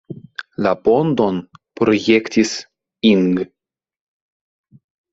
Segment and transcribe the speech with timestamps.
[0.67, 1.37] La ponton
[1.81, 2.57] projektis
[3.13, 3.31] Ing.